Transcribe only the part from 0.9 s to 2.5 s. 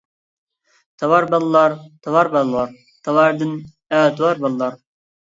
تاۋار باللار تاۋار